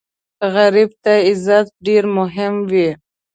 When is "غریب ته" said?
0.53-1.13